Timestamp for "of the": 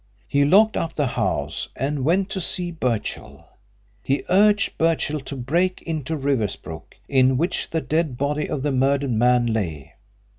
8.49-8.71